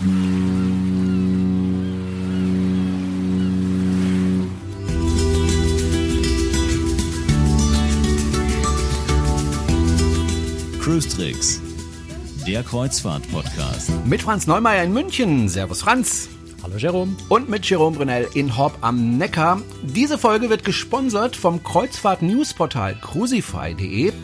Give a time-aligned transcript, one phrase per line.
[0.00, 0.14] Cruise
[11.06, 11.60] Tricks,
[12.46, 13.90] der Kreuzfahrt-Podcast.
[14.06, 15.50] Mit Franz Neumeier in München.
[15.50, 16.30] Servus Franz.
[16.62, 17.14] Hallo Jerome.
[17.28, 19.60] Und mit Jerome Brunel in Horb am Neckar.
[19.82, 24.14] Diese Folge wird gesponsert vom Kreuzfahrt-Newsportal crucify.de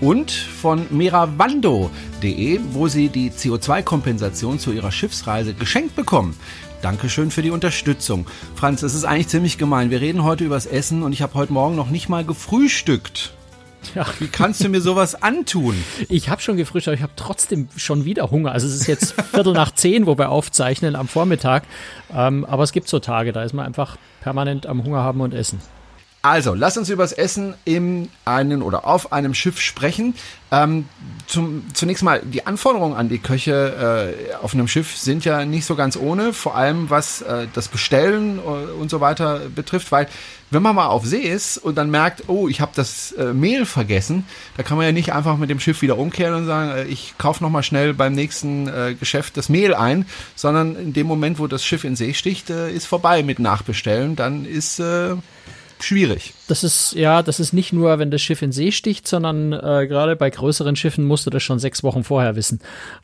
[0.00, 6.36] und von meravando.de, wo Sie die CO2-Kompensation zu Ihrer Schiffsreise geschenkt bekommen.
[6.82, 8.26] Dankeschön für die Unterstützung.
[8.54, 9.90] Franz, es ist eigentlich ziemlich gemein.
[9.90, 13.32] Wir reden heute übers Essen und ich habe heute Morgen noch nicht mal gefrühstückt.
[13.94, 14.06] Ja.
[14.18, 15.74] Wie kannst du mir sowas antun?
[16.08, 18.52] Ich habe schon gefrühstückt, aber ich habe trotzdem schon wieder Hunger.
[18.52, 21.64] Also es ist jetzt Viertel nach zehn, wo wir aufzeichnen am Vormittag.
[22.14, 25.34] Ähm, aber es gibt so Tage, da ist man einfach permanent am Hunger haben und
[25.34, 25.60] essen.
[26.24, 30.14] Also, lass uns über das Essen in einen oder auf einem Schiff sprechen.
[30.50, 30.88] Ähm,
[31.26, 35.66] zum, zunächst mal, die Anforderungen an die Köche äh, auf einem Schiff sind ja nicht
[35.66, 40.08] so ganz ohne, vor allem was äh, das Bestellen äh, und so weiter betrifft, weil
[40.50, 43.66] wenn man mal auf See ist und dann merkt, oh, ich habe das äh, Mehl
[43.66, 44.24] vergessen,
[44.56, 47.18] da kann man ja nicht einfach mit dem Schiff wieder umkehren und sagen, äh, ich
[47.18, 51.48] kaufe nochmal schnell beim nächsten äh, Geschäft das Mehl ein, sondern in dem Moment, wo
[51.48, 55.16] das Schiff in See sticht, äh, ist vorbei mit Nachbestellen, dann ist äh,
[55.80, 56.32] schwierig.
[56.46, 59.86] Das ist, ja, das ist nicht nur, wenn das Schiff in See sticht, sondern äh,
[59.86, 62.60] gerade bei größeren Schiffen musst du das schon sechs Wochen vorher wissen,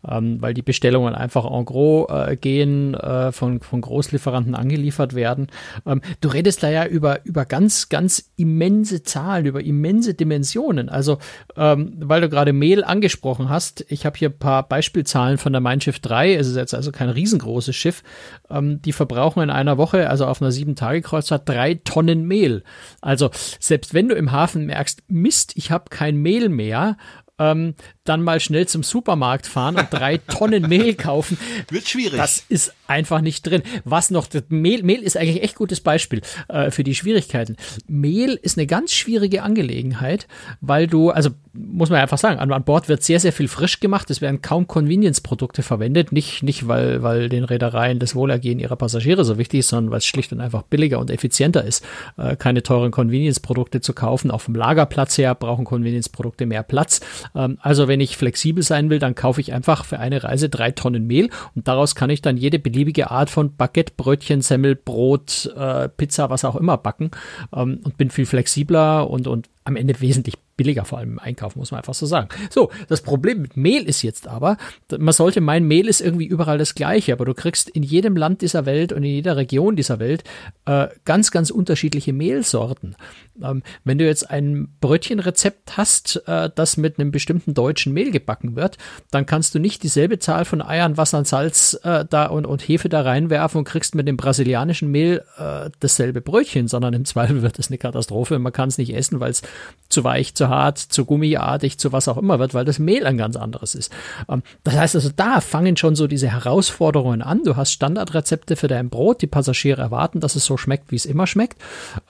[0.07, 5.47] ähm, weil die Bestellungen einfach en gros äh, gehen, äh, von, von Großlieferanten angeliefert werden.
[5.87, 10.91] Ähm, du redest da ja über, über ganz, ganz immense Zahlen, über immense Dimensionen.
[10.91, 11.19] Also,
[11.57, 15.61] ähm, weil du gerade Mehl angesprochen hast, ich habe hier ein paar Beispielzahlen von der
[15.61, 18.03] Mein Schiff 3, es ist jetzt also kein riesengroßes Schiff,
[18.51, 22.65] ähm, die verbrauchen in einer Woche, also auf einer Sieben-Tage-Kreuzfahrt, drei Tonnen Mehl.
[23.01, 26.97] Also selbst wenn du im Hafen merkst, Mist, ich habe kein Mehl mehr,
[27.41, 27.75] ähm,
[28.05, 31.39] dann mal schnell zum Supermarkt fahren und drei Tonnen Mehl kaufen.
[31.71, 32.19] Wird schwierig.
[32.19, 33.63] Das ist einfach nicht drin.
[33.85, 37.57] Was noch, Mehl, Mehl ist eigentlich echt gutes Beispiel äh, für die Schwierigkeiten.
[37.87, 40.29] Mehl ist eine ganz schwierige Angelegenheit,
[40.61, 43.81] weil du, also muss man einfach sagen, an, an Bord wird sehr, sehr viel frisch
[43.81, 44.11] gemacht.
[44.11, 46.13] Es werden kaum Convenience-Produkte verwendet.
[46.13, 49.99] Nicht, nicht weil, weil den Reedereien das Wohlergehen ihrer Passagiere so wichtig ist, sondern weil
[49.99, 51.85] es schlicht und einfach billiger und effizienter ist,
[52.19, 54.31] äh, keine teuren Convenience-Produkte zu kaufen.
[54.31, 57.01] Auch vom Lagerplatz her brauchen Convenience-Produkte mehr Platz.
[57.35, 60.71] Ähm, also wenn ich flexibel sein will, dann kaufe ich einfach für eine Reise drei
[60.71, 65.53] Tonnen Mehl und daraus kann ich dann jede beliebige Art von Baguette, Brötchen, Semmel, Brot,
[65.57, 67.11] äh, Pizza, was auch immer backen
[67.55, 71.57] ähm, und bin viel flexibler und, und am Ende wesentlich billiger, vor allem im Einkauf,
[71.57, 72.29] muss man einfach so sagen.
[72.51, 74.59] So, das Problem mit Mehl ist jetzt aber,
[74.99, 78.43] man sollte meinen, Mehl ist irgendwie überall das gleiche, aber du kriegst in jedem Land
[78.43, 80.23] dieser Welt und in jeder Region dieser Welt
[80.67, 82.95] äh, ganz, ganz unterschiedliche Mehlsorten.
[83.43, 88.55] Ähm, wenn du jetzt ein Brötchenrezept hast, äh, das mit einem bestimmten deutschen Mehl gebacken
[88.55, 88.77] wird,
[89.11, 92.61] dann kannst du nicht dieselbe Zahl von Eiern, Wasser und Salz äh, da und, und
[92.61, 97.41] Hefe da reinwerfen und kriegst mit dem brasilianischen Mehl äh, dasselbe Brötchen, sondern im Zweifel
[97.41, 98.39] wird es eine Katastrophe.
[98.39, 99.41] Man kann es nicht essen, weil es
[99.89, 103.17] zu weich, zu hart, zu gummiartig, zu was auch immer wird, weil das Mehl ein
[103.17, 103.91] ganz anderes ist.
[104.29, 107.43] Ähm, das heißt also, da fangen schon so diese Herausforderungen an.
[107.45, 111.07] Du hast Standardrezepte für dein Brot, die Passagiere erwarten, dass es so schmeckt, wie es
[111.07, 111.57] immer schmeckt.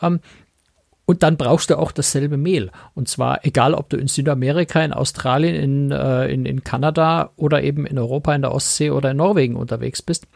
[0.02, 0.18] Ähm,
[1.10, 2.70] und dann brauchst du auch dasselbe Mehl.
[2.94, 7.64] Und zwar egal, ob du in Südamerika, in Australien, in, äh, in, in Kanada oder
[7.64, 10.28] eben in Europa, in der Ostsee oder in Norwegen unterwegs bist.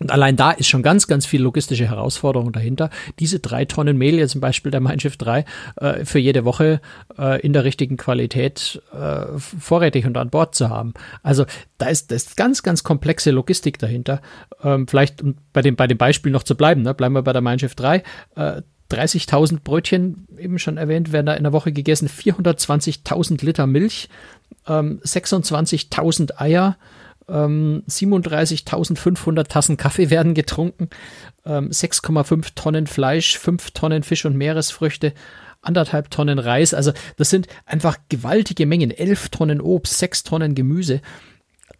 [0.00, 2.88] Und allein da ist schon ganz, ganz viel logistische Herausforderung dahinter.
[3.18, 5.44] Diese drei Tonnen Mehl, jetzt zum Beispiel der Mein Schiff 3,
[5.76, 6.80] äh, für jede Woche
[7.18, 10.94] äh, in der richtigen Qualität äh, vorrätig und an Bord zu haben.
[11.22, 11.44] Also
[11.76, 14.22] da ist, da ist ganz, ganz komplexe Logistik dahinter.
[14.64, 16.94] Ähm, vielleicht, um bei dem, bei dem Beispiel noch zu bleiben, ne?
[16.94, 18.02] bleiben wir bei der Mein Schiff 3.
[18.36, 24.08] Äh, 30.000 Brötchen, eben schon erwähnt, werden da in der Woche gegessen, 420.000 Liter Milch,
[24.66, 26.76] ähm, 26.000 Eier,
[27.30, 30.88] ähm, 37.500 Tassen Kaffee werden getrunken,
[31.44, 35.14] ähm, 6,5 Tonnen Fleisch, 5 Tonnen Fisch und Meeresfrüchte,
[35.62, 36.74] anderthalb Tonnen Reis.
[36.74, 38.90] Also das sind einfach gewaltige Mengen.
[38.90, 41.00] 11 Tonnen Obst, 6 Tonnen Gemüse.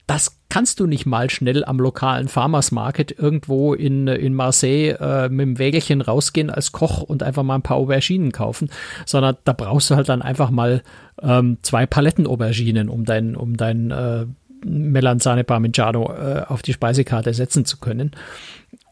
[0.06, 5.28] Das kannst du nicht mal schnell am lokalen Farmers Market irgendwo in, in Marseille äh,
[5.28, 8.70] mit dem Wägelchen rausgehen als Koch und einfach mal ein paar Auberginen kaufen,
[9.06, 10.82] sondern da brauchst du halt dann einfach mal
[11.22, 14.26] ähm, zwei Paletten Auberginen, um dein, um dein äh,
[14.64, 18.12] Melanzane Parmigiano äh, auf die Speisekarte setzen zu können.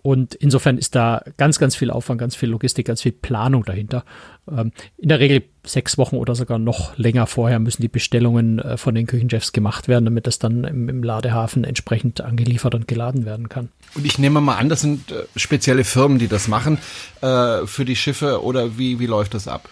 [0.00, 4.04] Und insofern ist da ganz, ganz viel Aufwand, ganz viel Logistik, ganz viel Planung dahinter.
[4.50, 8.76] Ähm, in der Regel sechs Wochen oder sogar noch länger vorher müssen die Bestellungen äh,
[8.76, 13.26] von den Küchenchefs gemacht werden, damit das dann im, im, Ladehafen entsprechend angeliefert und geladen
[13.26, 13.70] werden kann.
[13.94, 16.78] Und ich nehme mal an, das sind äh, spezielle Firmen, die das machen
[17.20, 19.68] äh, für die Schiffe oder wie, wie läuft das ab?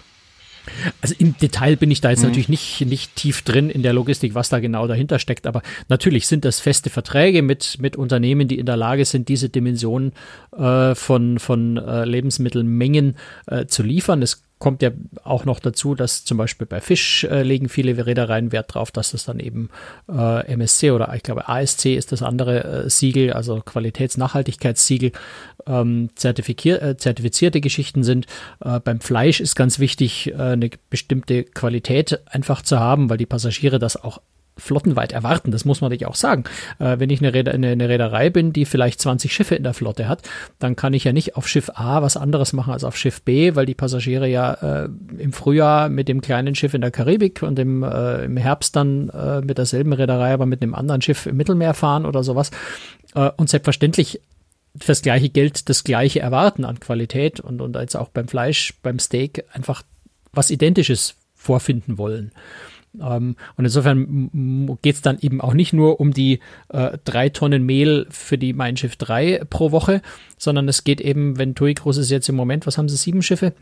[1.01, 2.29] Also im Detail bin ich da jetzt mhm.
[2.29, 6.27] natürlich nicht, nicht tief drin in der Logistik, was da genau dahinter steckt, aber natürlich
[6.27, 10.13] sind das feste Verträge mit, mit Unternehmen, die in der Lage sind, diese Dimension
[10.57, 13.17] äh, von, von äh, Lebensmittelmengen
[13.47, 14.23] äh, zu liefern.
[14.23, 14.91] Es kommt ja
[15.23, 19.11] auch noch dazu, dass zum Beispiel bei Fisch äh, legen viele Reedereien Wert drauf, dass
[19.11, 19.69] das dann eben
[20.09, 25.13] äh, MSC oder ich glaube ASC ist das andere äh, Siegel, also Qualitätsnachhaltigkeitssiegel,
[25.67, 28.27] ähm, äh, zertifizierte Geschichten sind.
[28.65, 33.27] Äh, beim Fleisch ist ganz wichtig, äh, eine bestimmte Qualität einfach zu haben, weil die
[33.27, 34.21] Passagiere das auch
[34.57, 35.51] flottenweit erwarten.
[35.51, 36.45] Das muss man natürlich auch sagen.
[36.79, 39.75] Äh, wenn ich eine, Räder, eine, eine, Reederei bin, die vielleicht 20 Schiffe in der
[39.75, 40.23] Flotte hat,
[40.59, 43.55] dann kann ich ja nicht auf Schiff A was anderes machen als auf Schiff B,
[43.55, 44.89] weil die Passagiere ja äh,
[45.19, 49.11] im Frühjahr mit dem kleinen Schiff in der Karibik und im, äh, im Herbst dann
[49.11, 52.51] äh, mit derselben Reederei, aber mit einem anderen Schiff im Mittelmeer fahren oder sowas.
[53.15, 54.21] Äh, und selbstverständlich
[54.81, 58.99] fürs gleiche Geld das gleiche erwarten an Qualität und, und jetzt auch beim Fleisch, beim
[58.99, 59.83] Steak einfach
[60.33, 62.33] was Identisches vorfinden wollen.
[63.01, 67.65] Ähm, und insofern geht es dann eben auch nicht nur um die äh, drei Tonnen
[67.65, 70.03] Mehl für die Mein Schiff 3 pro Woche,
[70.39, 73.23] sondern es geht eben, wenn TUI Groß ist jetzt im Moment, was haben sie, sieben
[73.23, 73.53] Schiffe?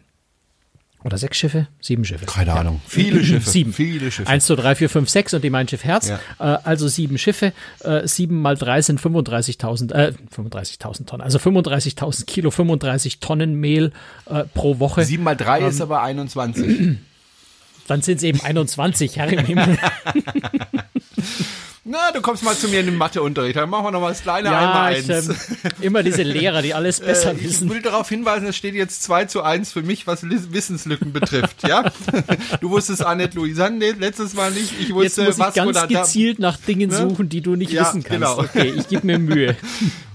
[1.04, 1.68] Oder sechs Schiffe?
[1.80, 2.24] Sieben Schiffe.
[2.24, 2.54] Keine ja.
[2.56, 2.80] Ahnung.
[2.86, 3.50] Viele Schiffe.
[3.50, 3.74] Sieben.
[3.74, 4.26] Viele Schiffe.
[4.26, 6.08] Eins, zwei, drei, vier, fünf, sechs und die Mein Schiff Herz.
[6.08, 6.18] Ja.
[6.38, 7.52] Äh, also sieben Schiffe.
[7.80, 11.22] Äh, sieben mal drei sind 35.000, äh, 35.000 Tonnen.
[11.22, 13.92] Also 35.000 Kilo, 35 Tonnen Mehl
[14.24, 15.04] äh, pro Woche.
[15.04, 16.96] Sieben mal drei ähm, ist aber 21.
[17.86, 19.78] Dann sind es eben 21, Herr im Himmel.
[21.86, 23.56] Na, du kommst mal zu mir in den Matheunterricht.
[23.56, 25.06] Dann machen wir noch mal das kleine ja, einmal eins.
[25.06, 25.36] Ich, ähm,
[25.82, 27.66] immer diese Lehrer, die alles äh, besser äh, wissen.
[27.66, 31.68] Ich will darauf hinweisen, es steht jetzt 2 zu 1 für mich, was Wissenslücken betrifft.
[31.68, 31.92] Ja,
[32.62, 34.72] Du wusstest Annette Louisanne letztes Mal nicht.
[34.80, 36.96] Ich wusste, jetzt muss ich was ganz gezielt nach Dingen ne?
[36.96, 38.10] suchen, die du nicht ja, wissen kannst.
[38.10, 38.38] Genau.
[38.38, 39.54] Okay, ich gebe mir Mühe.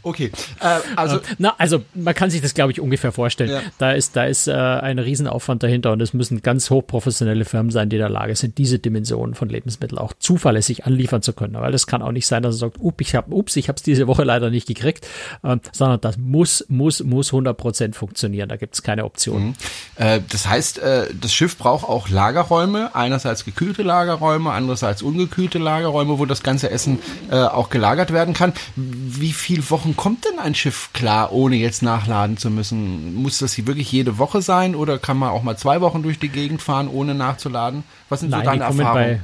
[0.04, 3.52] Okay, äh, also äh, na, also man kann sich das, glaube ich, ungefähr vorstellen.
[3.52, 3.62] Ja.
[3.78, 7.90] Da ist, da ist äh, ein Riesenaufwand dahinter und es müssen ganz hochprofessionelle Firmen sein,
[7.90, 11.56] die in der Lage sind, diese Dimensionen von Lebensmitteln auch zuverlässig anliefern zu können.
[11.56, 13.78] Weil das kann auch nicht sein, dass er sagt, ups, ich habe, ups, ich habe
[13.78, 15.08] es diese Woche leider nicht gekriegt,
[15.44, 18.50] äh, sondern das muss, muss, muss 100 Prozent funktionieren.
[18.50, 19.48] Da gibt es keine Option.
[19.48, 19.54] Mhm.
[19.96, 26.20] Äh, das heißt, äh, das Schiff braucht auch Lagerräume, einerseits gekühlte Lagerräume, andererseits ungekühlte Lagerräume,
[26.20, 27.00] wo das ganze Essen
[27.32, 28.54] äh, auch gelagert werden kann.
[28.76, 33.16] Wie viele Wochen kommt denn ein Schiff klar, ohne jetzt nachladen zu müssen?
[33.16, 36.20] Muss das hier wirklich jede Woche sein oder kann man auch mal zwei Wochen durch
[36.20, 37.84] die Gegend fahren, ohne nachzuladen?
[38.10, 39.22] Was sind Nein, so deine Erfahrungen?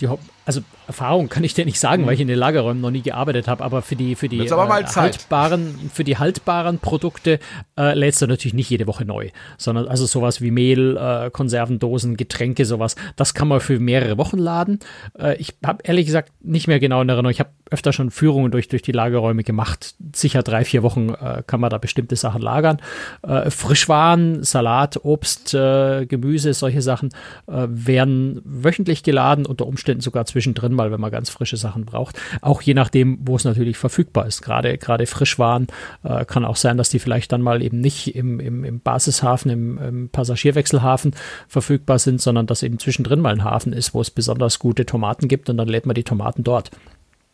[0.00, 0.08] die,
[0.44, 2.06] also Erfahrung kann ich dir nicht sagen, mhm.
[2.06, 4.50] weil ich in den Lagerräumen noch nie gearbeitet habe, aber für die für die äh,
[4.50, 7.38] haltbaren für die haltbaren Produkte
[7.78, 12.16] äh, lädst du natürlich nicht jede Woche neu, sondern also sowas wie Mehl, äh, Konservendosen,
[12.16, 14.78] Getränke, sowas, das kann man für mehrere Wochen laden.
[15.18, 17.30] Äh, ich habe ehrlich gesagt nicht mehr genau in Erinnerung.
[17.30, 19.94] Ich habe öfter schon Führungen durch durch die Lagerräume gemacht.
[20.14, 22.80] Sicher drei vier Wochen äh, kann man da bestimmte Sachen lagern.
[23.22, 27.10] Äh, Frischwaren, Salat, Obst, äh, Gemüse, solche Sachen
[27.48, 32.18] äh, werden wöchentlich geladen, unter Umständen sogar zwischendrin mal, wenn man ganz frische Sachen braucht.
[32.40, 34.42] Auch je nachdem, wo es natürlich verfügbar ist.
[34.42, 35.66] Gerade, gerade Frischwaren
[36.04, 39.50] äh, kann auch sein, dass die vielleicht dann mal eben nicht im, im, im Basishafen,
[39.50, 41.14] im, im Passagierwechselhafen
[41.48, 45.28] verfügbar sind, sondern dass eben zwischendrin mal ein Hafen ist, wo es besonders gute Tomaten
[45.28, 46.70] gibt und dann lädt man die Tomaten dort.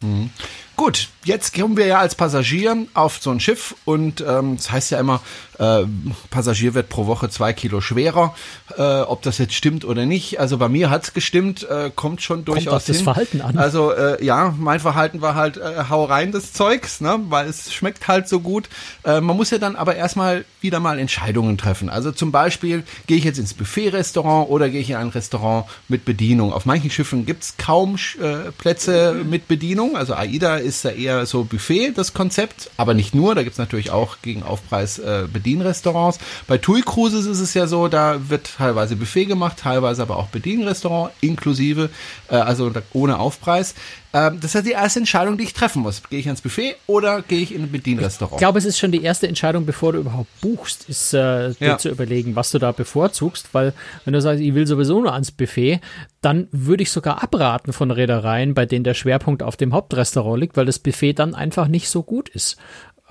[0.03, 0.31] Mhm.
[0.77, 4.91] Gut, jetzt kommen wir ja als Passagier auf so ein Schiff und ähm, das heißt
[4.91, 5.21] ja immer,
[5.59, 5.85] äh,
[6.31, 8.35] Passagier wird pro Woche zwei Kilo schwerer.
[8.77, 12.45] Äh, ob das jetzt stimmt oder nicht, also bei mir hat's gestimmt, äh, kommt schon
[12.45, 13.59] durchaus kommt auf das Verhalten an.
[13.59, 17.73] Also äh, ja, mein Verhalten war halt äh, hau rein des Zeugs, ne, weil es
[17.73, 18.69] schmeckt halt so gut.
[19.05, 21.91] Äh, man muss ja dann aber erstmal wieder mal Entscheidungen treffen.
[21.91, 26.05] Also zum Beispiel gehe ich jetzt ins Buffet-Restaurant oder gehe ich in ein Restaurant mit
[26.05, 26.53] Bedienung.
[26.53, 29.97] Auf manchen Schiffen gibt's kaum äh, Plätze mit Bedienung.
[29.97, 33.91] Also AIDA ist ja eher so Buffet, das Konzept, aber nicht nur, da gibt's natürlich
[33.91, 36.19] auch gegen Aufpreis äh, Bedienrestaurants.
[36.47, 40.29] Bei TUI Cruises ist es ja so, da wird teilweise Buffet gemacht, teilweise aber auch
[40.29, 41.91] Bedienrestaurant, inklusive,
[42.29, 43.75] äh, also ohne Aufpreis.
[44.15, 46.03] Ähm, das ist die erste Entscheidung, die ich treffen muss.
[46.11, 48.35] Gehe ich ans Buffet oder gehe ich in ein Bedienrestaurant?
[48.35, 51.67] Ich glaube, es ist schon die erste Entscheidung, bevor du überhaupt buchst, ist äh, dir
[51.67, 51.79] ja.
[51.79, 53.73] zu überlegen, was du da bevorzugst, weil
[54.05, 55.81] wenn du sagst, ich will sowieso nur ans Buffet,
[56.21, 60.57] dann würde ich sogar abraten von Reedereien, bei denen der Schwerpunkt auf dem Hauptrestaurant liegt,
[60.57, 62.59] weil das Buffet dann einfach nicht so gut ist.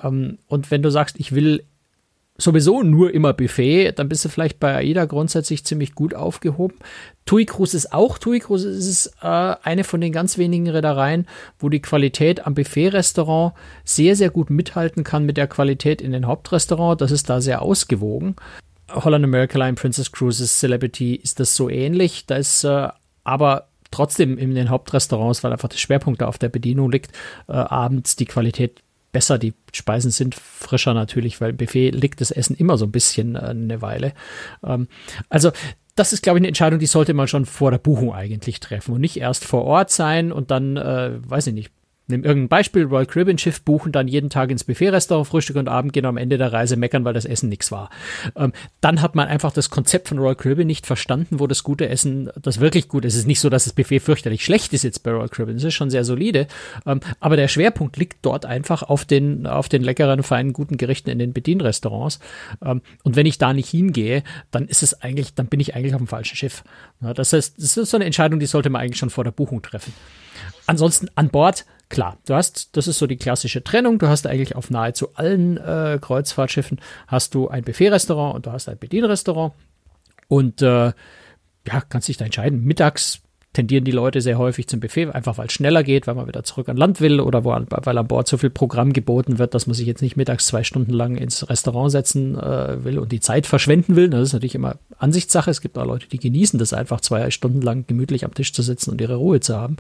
[0.04, 1.64] Ähm, und wenn du sagst, ich will
[2.38, 6.76] sowieso nur immer Buffet, dann bist du vielleicht bei AIDA grundsätzlich ziemlich gut aufgehoben.
[7.26, 11.28] TUI Cruise ist auch, TUI Cruise ist äh, eine von den ganz wenigen Reedereien,
[11.60, 16.26] wo die Qualität am Buffet-Restaurant sehr, sehr gut mithalten kann mit der Qualität in den
[16.26, 17.02] Hauptrestaurant.
[17.02, 18.36] Das ist da sehr ausgewogen.
[18.90, 22.26] Holland America Line, Princess Cruises, Celebrity ist das so ähnlich.
[22.26, 22.90] Da ist äh,
[23.24, 27.12] aber trotzdem in den Hauptrestaurants, weil einfach der Schwerpunkt da auf der Bedienung liegt,
[27.48, 29.38] äh, abends die Qualität besser.
[29.38, 33.36] Die Speisen sind frischer natürlich, weil im Buffet liegt das Essen immer so ein bisschen
[33.36, 34.14] äh, eine Weile.
[34.64, 34.88] Ähm,
[35.30, 35.52] also
[35.96, 38.96] das ist, glaube ich, eine Entscheidung, die sollte man schon vor der Buchung eigentlich treffen
[38.96, 41.72] und nicht erst vor Ort sein und dann, äh, weiß ich nicht,
[42.12, 45.94] Nimm irgendein Beispiel, Royal Caribbean Schiff buchen, dann jeden Tag ins Buffet-Restaurant Frühstück und Abend
[45.94, 47.90] gehen am Ende der Reise meckern, weil das Essen nichts war.
[48.36, 51.90] Ähm, dann hat man einfach das Konzept von Royal Caribbean nicht verstanden, wo das gute
[51.90, 53.14] Essen, das wirklich gut ist.
[53.14, 55.58] Es ist nicht so, dass das Buffet fürchterlich schlecht ist jetzt bei Royal Caribbean.
[55.58, 56.48] Es ist schon sehr solide.
[56.86, 61.10] Ähm, aber der Schwerpunkt liegt dort einfach auf den, auf den leckeren, feinen, guten Gerichten
[61.10, 62.20] in den Bedienrestaurants.
[62.64, 65.94] Ähm, und wenn ich da nicht hingehe, dann ist es eigentlich, dann bin ich eigentlich
[65.94, 66.64] auf dem falschen Schiff.
[67.02, 69.32] Ja, das heißt, das ist so eine Entscheidung, die sollte man eigentlich schon vor der
[69.32, 69.94] Buchung treffen.
[70.68, 74.00] Ansonsten an Bord klar, du hast, das ist so die klassische Trennung.
[74.00, 78.68] Du hast eigentlich auf nahezu allen äh, Kreuzfahrtschiffen hast du ein Buffet-Restaurant und du hast
[78.68, 79.54] ein Bedienrestaurant.
[80.28, 80.94] Und äh,
[81.68, 82.64] ja, kannst dich da entscheiden.
[82.64, 83.22] Mittags
[83.54, 86.44] tendieren die Leute sehr häufig zum Buffet, einfach weil es schneller geht, weil man wieder
[86.46, 89.68] zurück an Land will oder wo, weil an Bord so viel Programm geboten wird, dass
[89.68, 93.20] man sich jetzt nicht mittags zwei Stunden lang ins Restaurant setzen äh, will und die
[93.20, 94.10] Zeit verschwenden will.
[94.10, 95.52] Das ist natürlich immer Ansichtssache.
[95.52, 98.62] Es gibt auch Leute, die genießen das einfach, zwei Stunden lang gemütlich am Tisch zu
[98.62, 99.76] sitzen und ihre Ruhe zu haben.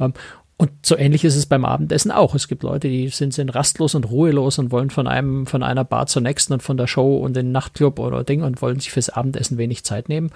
[0.00, 0.14] Ähm,
[0.56, 2.34] und so ähnlich ist es beim Abendessen auch.
[2.36, 5.84] Es gibt Leute, die sind, sind rastlos und ruhelos und wollen von einem, von einer
[5.84, 8.92] Bar zur nächsten und von der Show und den Nachtclub oder Ding und wollen sich
[8.92, 10.30] fürs Abendessen wenig Zeit nehmen.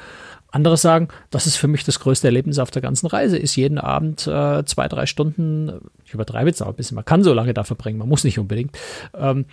[0.51, 3.79] Andere sagen, das ist für mich das größte Erlebnis auf der ganzen Reise, ist jeden
[3.79, 5.73] Abend äh, zwei, drei Stunden,
[6.05, 8.39] ich übertreibe jetzt auch ein bisschen, man kann so lange da verbringen, man muss nicht
[8.41, 8.77] unbedingt,
[9.15, 9.45] ähm,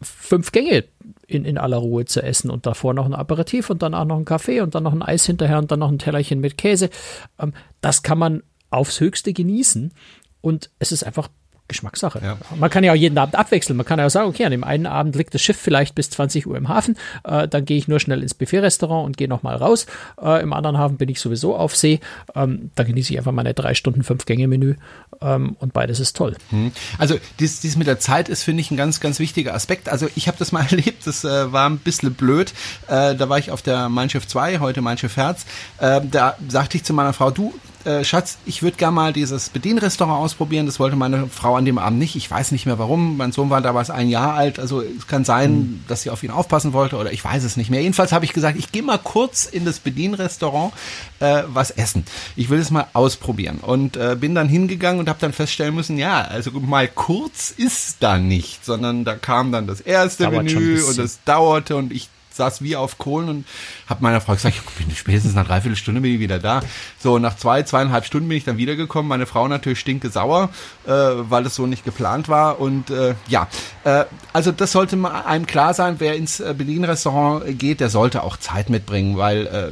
[0.00, 0.84] fünf Gänge
[1.26, 4.16] in, in aller Ruhe zu essen und davor noch ein Aperitif und dann auch noch
[4.16, 6.90] ein Kaffee und dann noch ein Eis hinterher und dann noch ein Tellerchen mit Käse.
[7.38, 9.92] Ähm, das kann man aufs Höchste genießen.
[10.40, 11.28] Und es ist einfach
[11.72, 12.20] Geschmackssache.
[12.22, 12.36] Ja.
[12.56, 13.76] Man kann ja auch jeden Abend abwechseln.
[13.76, 16.10] Man kann ja auch sagen, okay, an dem einen Abend liegt das Schiff vielleicht bis
[16.10, 19.56] 20 Uhr im Hafen, äh, dann gehe ich nur schnell ins Buffet-Restaurant und gehe nochmal
[19.56, 19.86] raus.
[20.22, 22.00] Äh, Im anderen Hafen bin ich sowieso auf See.
[22.34, 24.74] Ähm, da genieße ich einfach meine drei Stunden, fünf Gänge-Menü
[25.20, 26.36] ähm, und beides ist toll.
[26.50, 26.72] Hm.
[26.98, 29.88] Also dies, dies mit der Zeit ist, finde ich, ein ganz, ganz wichtiger Aspekt.
[29.88, 32.52] Also ich habe das mal erlebt, das äh, war ein bisschen blöd.
[32.88, 35.46] Äh, da war ich auf der Mein Schiff 2, heute Mein Schiff Herz.
[35.78, 37.54] Äh, da sagte ich zu meiner Frau, du,
[37.86, 40.66] äh, Schatz, ich würde gerne mal dieses Bedienrestaurant ausprobieren.
[40.66, 42.16] Das wollte meine Frau an dem Abend nicht.
[42.16, 43.16] Ich weiß nicht mehr warum.
[43.16, 44.58] Mein Sohn war damals ein Jahr alt.
[44.58, 45.84] Also es kann sein, mhm.
[45.88, 47.80] dass sie auf ihn aufpassen wollte oder ich weiß es nicht mehr.
[47.80, 50.72] Jedenfalls habe ich gesagt, ich gehe mal kurz in das Bedienrestaurant
[51.20, 52.04] äh, was essen.
[52.36, 53.58] Ich will es mal ausprobieren.
[53.58, 57.96] Und äh, bin dann hingegangen und habe dann feststellen müssen, ja, also mal kurz ist
[58.00, 62.08] da nicht, sondern da kam dann das erste Dauert Menü und es dauerte und ich
[62.36, 63.46] saß wie auf Kohlen und
[63.86, 66.60] habe meiner Frau gesagt, ich bin spätestens nach dreiviertel Stunde bin ich wieder da.
[66.98, 69.08] So, nach zwei, zweieinhalb Stunden bin ich dann wiedergekommen.
[69.08, 70.50] Meine Frau natürlich stinke sauer,
[70.86, 72.60] äh, weil es so nicht geplant war.
[72.60, 73.48] Und äh, ja,
[73.84, 74.96] äh, also das sollte
[75.26, 79.68] einem klar sein, wer ins äh, Berlin-Restaurant geht, der sollte auch Zeit mitbringen, weil äh,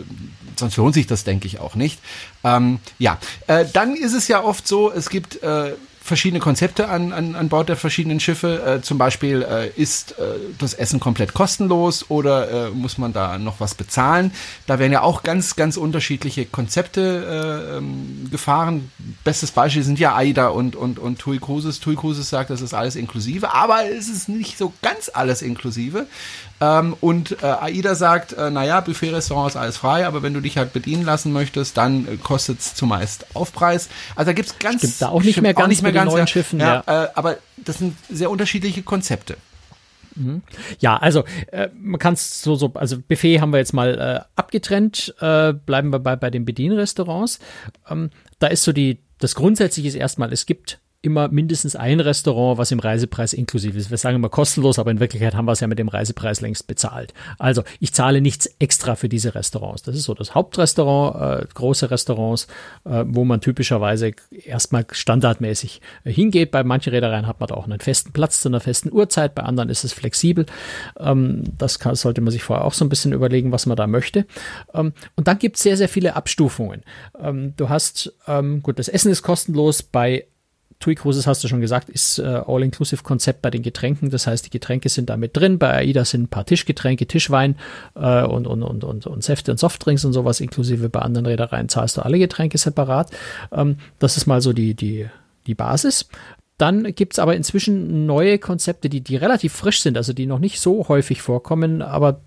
[0.56, 2.00] sonst lohnt sich das, denke ich, auch nicht.
[2.44, 5.72] Ähm, ja, äh, dann ist es ja oft so, es gibt äh,
[6.10, 8.62] verschiedene Konzepte an, an, an Bord der verschiedenen Schiffe.
[8.66, 10.24] Äh, zum Beispiel äh, ist äh,
[10.58, 14.32] das Essen komplett kostenlos oder äh, muss man da noch was bezahlen?
[14.66, 18.90] Da werden ja auch ganz, ganz unterschiedliche Konzepte äh, ähm, gefahren.
[19.22, 21.78] Bestes Beispiel sind ja AIDA und, und, und TUI Cruises.
[21.78, 26.06] TUI Cruises sagt, das ist alles inklusive, aber es ist nicht so ganz alles inklusive.
[26.60, 30.58] Ähm, und äh, AIDA sagt, äh, naja, Buffet-Restaurant ist alles frei, aber wenn du dich
[30.58, 33.88] halt bedienen lassen möchtest, dann äh, kostet es zumeist Aufpreis.
[34.14, 34.80] Also da gibt's ganz...
[34.80, 36.60] Stimmt da auch nicht mehr ganz, nicht mehr ganz neuen ja, Schiffen.
[36.60, 37.04] Ja, ja.
[37.04, 39.36] Äh, aber das sind sehr unterschiedliche Konzepte.
[40.16, 40.42] Mhm.
[40.80, 44.20] Ja, also äh, man kann es so, so, also Buffet haben wir jetzt mal äh,
[44.36, 47.38] abgetrennt, äh, bleiben wir bei, bei den Bedienrestaurants.
[47.88, 52.58] Ähm, da ist so die, das Grundsätzliche ist erstmal, es gibt immer mindestens ein Restaurant,
[52.58, 53.90] was im Reisepreis inklusiv ist.
[53.90, 56.66] Wir sagen immer kostenlos, aber in Wirklichkeit haben wir es ja mit dem Reisepreis längst
[56.66, 57.14] bezahlt.
[57.38, 59.82] Also ich zahle nichts extra für diese Restaurants.
[59.82, 62.48] Das ist so das Hauptrestaurant, äh, große Restaurants,
[62.84, 64.12] äh, wo man typischerweise
[64.44, 66.50] erstmal standardmäßig äh, hingeht.
[66.50, 69.42] Bei manchen Reedereien hat man da auch einen festen Platz zu einer festen Uhrzeit, bei
[69.42, 70.44] anderen ist es flexibel.
[70.98, 73.86] Ähm, das kann, sollte man sich vorher auch so ein bisschen überlegen, was man da
[73.86, 74.26] möchte.
[74.74, 76.82] Ähm, und dann gibt es sehr, sehr viele Abstufungen.
[77.18, 80.26] Ähm, du hast, ähm, gut, das Essen ist kostenlos bei
[80.78, 84.08] TUI Cruises, hast du schon gesagt, ist äh, All-Inclusive-Konzept bei den Getränken.
[84.10, 85.58] Das heißt, die Getränke sind da mit drin.
[85.58, 87.56] Bei AIDA sind ein paar Tischgetränke, Tischwein
[87.94, 90.88] äh, und, und, und, und, und Säfte und Softdrinks und sowas inklusive.
[90.88, 93.10] Bei anderen Reedereien zahlst du alle Getränke separat.
[93.52, 95.06] Ähm, das ist mal so die, die,
[95.46, 96.08] die Basis.
[96.60, 100.60] Dann gibt's aber inzwischen neue Konzepte, die, die relativ frisch sind, also die noch nicht
[100.60, 102.20] so häufig vorkommen, aber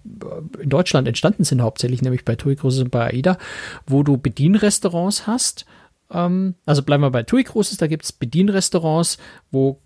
[0.59, 3.37] in Deutschland entstanden sind hauptsächlich, nämlich bei TUI Cruises und bei AIDA,
[3.85, 5.67] wo du Bedienrestaurants hast,
[6.13, 9.17] ähm, also bleiben wir bei TUI Cruises, da gibt es Bedienrestaurants,
[9.51, 9.79] wo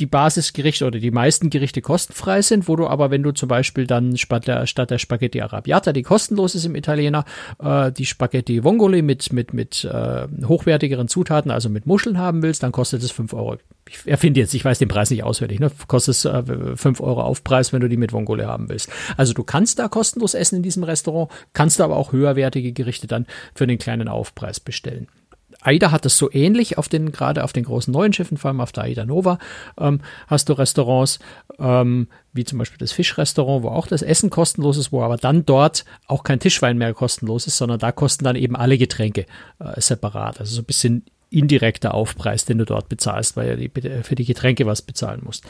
[0.00, 3.86] die Basisgerichte oder die meisten Gerichte kostenfrei sind, wo du aber, wenn du zum Beispiel
[3.86, 7.24] dann statt der, statt der Spaghetti Arabiata, die kostenlos ist im Italiener,
[7.60, 12.62] äh, die Spaghetti Vongole mit, mit, mit äh, hochwertigeren Zutaten, also mit Muscheln haben willst,
[12.62, 13.56] dann kostet es fünf Euro.
[13.88, 15.70] Ich erfinde jetzt, ich weiß den Preis nicht auswendig, ne?
[15.86, 18.88] kostet es äh, 5 Euro Aufpreis, wenn du die mit Vongole haben willst.
[19.16, 23.26] Also du kannst da kostenlos essen in diesem Restaurant, kannst aber auch höherwertige Gerichte dann
[23.54, 25.08] für den kleinen Aufpreis bestellen.
[25.64, 28.60] AIDA hat das so ähnlich auf den, gerade auf den großen neuen Schiffen, vor allem
[28.60, 29.38] auf der AIDA Nova,
[29.78, 31.18] ähm, hast du Restaurants,
[31.58, 35.46] ähm, wie zum Beispiel das Fischrestaurant, wo auch das Essen kostenlos ist, wo aber dann
[35.46, 39.26] dort auch kein Tischwein mehr kostenlos ist, sondern da kosten dann eben alle Getränke
[39.58, 40.38] äh, separat.
[40.40, 44.24] Also so ein bisschen indirekter Aufpreis, den du dort bezahlst, weil du die, für die
[44.24, 45.44] Getränke was bezahlen musst.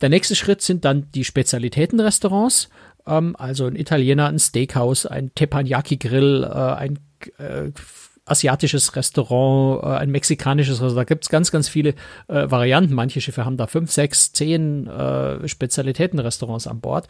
[0.00, 2.70] Der nächste Schritt sind dann die Spezialitätenrestaurants,
[3.06, 6.98] ähm, also ein Italiener, ein Steakhouse, ein Teppanyaki-Grill, äh, ein
[7.38, 7.70] äh,
[8.30, 10.98] asiatisches Restaurant, äh, ein mexikanisches Restaurant.
[10.98, 11.90] Da gibt's ganz, ganz viele
[12.28, 12.94] äh, Varianten.
[12.94, 17.08] Manche Schiffe haben da fünf, sechs, zehn äh, Spezialitätenrestaurants an Bord,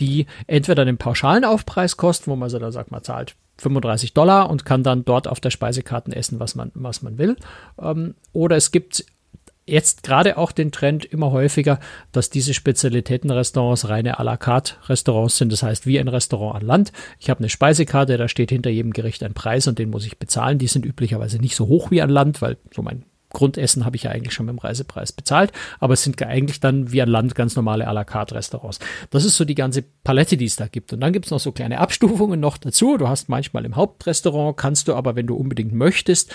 [0.00, 4.50] die entweder den pauschalen Aufpreis kosten, wo man so da sagt, man zahlt 35 Dollar
[4.50, 7.36] und kann dann dort auf der Speisekarte essen, was man, was man will.
[7.80, 9.04] Ähm, oder es gibt
[9.66, 11.80] jetzt gerade auch den Trend immer häufiger,
[12.12, 15.52] dass diese Spezialitätenrestaurants reine à la carte Restaurants sind.
[15.52, 16.92] Das heißt, wie ein Restaurant an Land.
[17.18, 20.18] Ich habe eine Speisekarte, da steht hinter jedem Gericht ein Preis und den muss ich
[20.18, 20.58] bezahlen.
[20.58, 24.04] Die sind üblicherweise nicht so hoch wie an Land, weil so mein Grundessen habe ich
[24.04, 27.34] ja eigentlich schon mit dem Reisepreis bezahlt, aber es sind eigentlich dann wie an Land
[27.34, 28.78] ganz normale à la carte Restaurants.
[29.10, 30.92] Das ist so die ganze Palette, die es da gibt.
[30.92, 32.96] Und dann gibt es noch so kleine Abstufungen noch dazu.
[32.96, 36.32] Du hast manchmal im Hauptrestaurant, kannst du aber, wenn du unbedingt möchtest,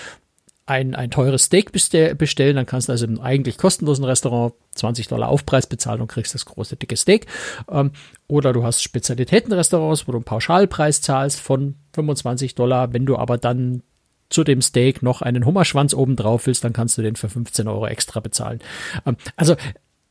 [0.66, 5.28] ein, ein teures Steak bestellen, dann kannst du also im eigentlich kostenlosen Restaurant 20 Dollar
[5.28, 7.26] Aufpreis bezahlen und kriegst das große dicke Steak.
[7.70, 7.90] Ähm,
[8.28, 12.92] oder du hast Spezialitätenrestaurants, wo du einen Pauschalpreis zahlst von 25 Dollar.
[12.92, 13.82] Wenn du aber dann
[14.30, 17.68] zu dem Steak noch einen Hummerschwanz oben drauf willst, dann kannst du den für 15
[17.68, 18.60] Euro extra bezahlen.
[19.04, 19.56] Ähm, also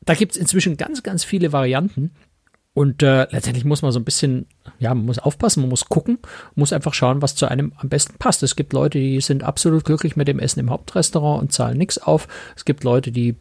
[0.04, 2.12] da gibt's inzwischen ganz, ganz viele Varianten.
[2.74, 4.46] Und äh, letztendlich muss man so ein bisschen,
[4.80, 6.20] ja, man muss aufpassen, man muss gucken,
[6.56, 8.44] muss einfach schauen, was zu einem am besten passt.
[8.44, 11.98] Es gibt Leute, die sind absolut glücklich mit dem Essen im Hauptrestaurant und zahlen nichts
[11.98, 12.30] auf.
[12.56, 13.36] Es gibt Leute, die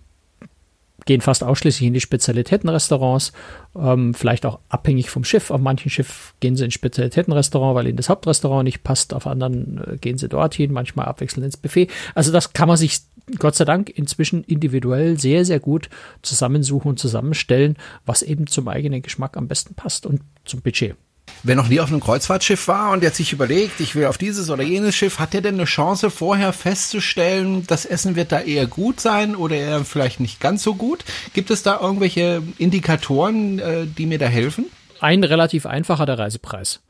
[1.06, 3.32] gehen fast ausschließlich in die Spezialitätenrestaurants,
[3.76, 5.50] ähm, vielleicht auch abhängig vom Schiff.
[5.50, 9.14] Auf manchen Schiff gehen sie ins Spezialitätenrestaurant, weil ihnen das Hauptrestaurant nicht passt.
[9.14, 11.88] Auf anderen äh, gehen sie dorthin, manchmal abwechselnd ins Buffet.
[12.14, 12.98] Also das kann man sich
[13.36, 15.88] Gott sei Dank inzwischen individuell sehr, sehr gut
[16.22, 20.96] zusammensuchen und zusammenstellen, was eben zum eigenen Geschmack am besten passt und zum Budget.
[21.42, 24.50] Wer noch nie auf einem Kreuzfahrtschiff war und jetzt sich überlegt, ich will auf dieses
[24.50, 28.66] oder jenes Schiff, hat der denn eine Chance vorher festzustellen, das Essen wird da eher
[28.66, 31.04] gut sein oder eher vielleicht nicht ganz so gut?
[31.32, 34.66] Gibt es da irgendwelche Indikatoren, äh, die mir da helfen?
[35.00, 36.82] Ein relativ einfacher der Reisepreis.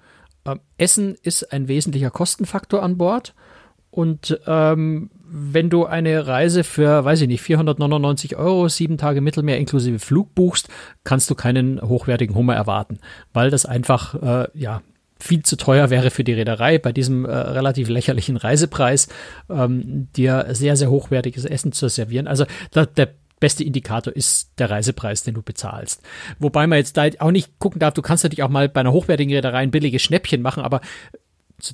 [0.44, 3.34] Ähm, Essen ist ein wesentlicher Kostenfaktor an Bord
[3.92, 9.58] und ähm, wenn du eine Reise für, weiß ich nicht, 499 Euro, sieben Tage Mittelmeer
[9.58, 10.68] inklusive Flug buchst,
[11.04, 12.98] kannst du keinen hochwertigen Hummer erwarten,
[13.32, 14.82] weil das einfach, äh, ja,
[15.18, 19.08] viel zu teuer wäre für die Reederei, bei diesem äh, relativ lächerlichen Reisepreis
[19.50, 22.26] ähm, dir sehr, sehr hochwertiges Essen zu servieren.
[22.26, 26.02] Also da, der beste Indikator ist der Reisepreis, den du bezahlst.
[26.38, 28.92] Wobei man jetzt da auch nicht gucken darf, du kannst natürlich auch mal bei einer
[28.92, 30.80] hochwertigen Reederei ein billiges Schnäppchen machen, aber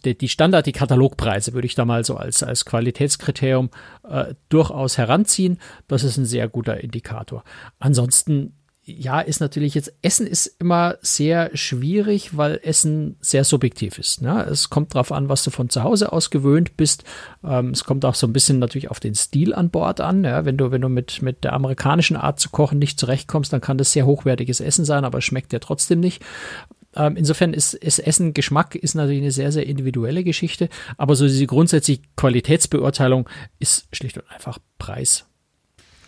[0.05, 3.70] die Standard, die Katalogpreise würde ich da mal so als, als Qualitätskriterium
[4.09, 5.59] äh, durchaus heranziehen.
[5.88, 7.44] Das ist ein sehr guter Indikator.
[7.79, 14.22] Ansonsten, ja, ist natürlich jetzt, Essen ist immer sehr schwierig, weil Essen sehr subjektiv ist.
[14.22, 14.44] Ne?
[14.44, 17.03] Es kommt darauf an, was du von zu Hause aus gewöhnt bist.
[17.42, 20.22] Ähm, es kommt auch so ein bisschen natürlich auf den Stil an Bord an.
[20.22, 20.44] Ja?
[20.44, 23.79] Wenn du, wenn du mit, mit der amerikanischen Art zu kochen nicht zurechtkommst, dann kann
[23.79, 26.22] das sehr hochwertiges Essen sein, aber es schmeckt dir trotzdem nicht.
[26.96, 31.26] Ähm, insofern ist, ist Essen Geschmack ist natürlich eine sehr, sehr individuelle Geschichte, aber so
[31.26, 33.28] diese grundsätzliche Qualitätsbeurteilung
[33.59, 35.26] ist schlicht und einfach Preis.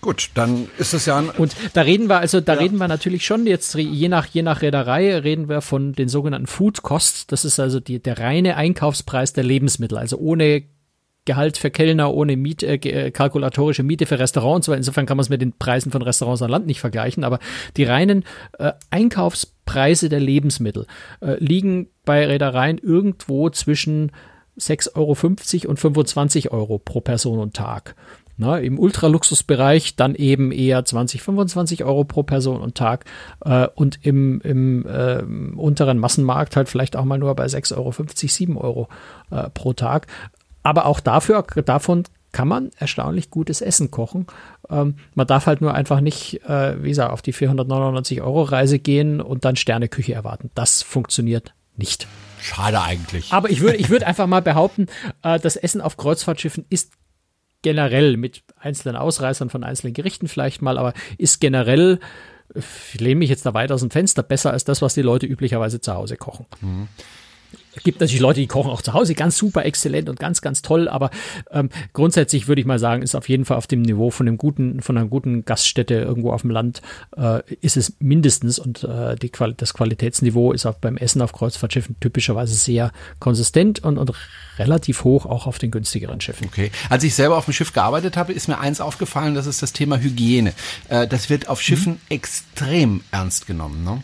[0.00, 2.60] Gut, dann ist es ja ein Und da reden wir, also da ja.
[2.60, 6.46] reden wir natürlich schon jetzt, je nach, je nach Reederei reden wir von den sogenannten
[6.46, 7.26] Food Costs.
[7.26, 10.62] Das ist also die, der reine Einkaufspreis der Lebensmittel, also ohne
[11.28, 15.22] Gehalt für Kellner, ohne Miet, äh, äh kalkulatorische Miete für Restaurants, weil insofern kann man
[15.22, 17.38] es mit den Preisen von Restaurants an Land nicht vergleichen, aber
[17.76, 18.24] die reinen
[18.58, 20.86] äh, Einkaufspreise der Lebensmittel
[21.20, 24.10] äh, liegen bei Reedereien irgendwo zwischen
[24.58, 27.94] 6,50 Euro und 25 Euro pro Person und Tag.
[28.40, 33.04] Na, Im Ultraluxusbereich dann eben eher 20, 25 Euro pro Person und Tag
[33.44, 35.22] äh, und im, im äh,
[35.56, 38.88] unteren Massenmarkt halt vielleicht auch mal nur bei 6,50 Euro, 7 Euro
[39.32, 40.06] äh, pro Tag.
[40.62, 44.26] Aber auch dafür, davon kann man erstaunlich gutes Essen kochen.
[44.68, 48.78] Ähm, man darf halt nur einfach nicht, äh, wie gesagt, auf die 499 Euro Reise
[48.78, 50.50] gehen und dann Sterneküche erwarten.
[50.54, 52.06] Das funktioniert nicht.
[52.40, 53.32] Schade eigentlich.
[53.32, 54.86] Aber ich würde ich würde einfach mal behaupten,
[55.22, 56.92] äh, das Essen auf Kreuzfahrtschiffen ist
[57.62, 61.98] generell mit einzelnen Ausreißern von einzelnen Gerichten vielleicht mal, aber ist generell,
[62.54, 65.26] ich lehne mich jetzt da weit aus dem Fenster, besser als das, was die Leute
[65.26, 66.46] üblicherweise zu Hause kochen.
[66.60, 66.88] Mhm.
[67.78, 70.62] Es gibt natürlich Leute, die kochen auch zu Hause ganz super exzellent und ganz, ganz
[70.62, 71.10] toll, aber
[71.52, 74.36] ähm, grundsätzlich würde ich mal sagen, ist auf jeden Fall auf dem Niveau von einem
[74.36, 76.82] guten, von einer guten Gaststätte irgendwo auf dem Land,
[77.16, 81.32] äh, ist es mindestens und äh, die Quali das Qualitätsniveau ist auch beim Essen auf
[81.32, 84.12] Kreuzfahrtschiffen typischerweise sehr konsistent und, und
[84.58, 86.48] relativ hoch, auch auf den günstigeren Schiffen.
[86.48, 86.72] Okay.
[86.90, 89.72] Als ich selber auf dem Schiff gearbeitet habe, ist mir eins aufgefallen, das ist das
[89.72, 90.52] Thema Hygiene.
[90.88, 92.00] Äh, das wird auf Schiffen mhm.
[92.08, 94.02] extrem ernst genommen, ne?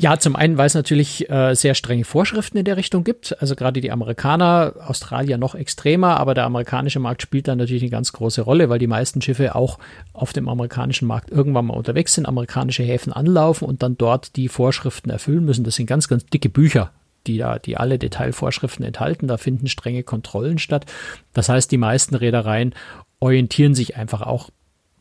[0.00, 3.36] Ja, zum einen, weil es natürlich äh, sehr strenge Vorschriften in der Richtung gibt.
[3.40, 7.90] Also gerade die Amerikaner, Australier noch extremer, aber der amerikanische Markt spielt da natürlich eine
[7.90, 9.78] ganz große Rolle, weil die meisten Schiffe auch
[10.12, 14.48] auf dem amerikanischen Markt irgendwann mal unterwegs sind, amerikanische Häfen anlaufen und dann dort die
[14.48, 15.64] Vorschriften erfüllen müssen.
[15.64, 16.92] Das sind ganz, ganz dicke Bücher,
[17.26, 19.26] die da, die alle Detailvorschriften enthalten.
[19.26, 20.86] Da finden strenge Kontrollen statt.
[21.32, 22.72] Das heißt, die meisten Reedereien
[23.18, 24.50] orientieren sich einfach auch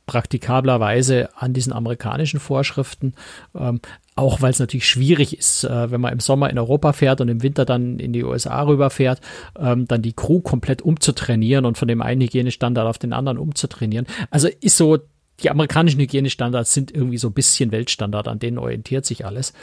[0.08, 3.14] praktikablerweise an diesen amerikanischen Vorschriften.
[3.54, 3.82] Ähm,
[4.16, 7.28] auch weil es natürlich schwierig ist, äh, wenn man im Sommer in Europa fährt und
[7.28, 9.22] im Winter dann in die USA rüberfährt,
[9.60, 14.08] ähm, dann die Crew komplett umzutrainieren und von dem einen Hygienestandard auf den anderen umzutrainieren.
[14.32, 14.98] Also ist so,
[15.44, 19.54] die amerikanischen Hygienestandards sind irgendwie so ein bisschen Weltstandard, an denen orientiert sich alles.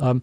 [0.00, 0.22] Ähm,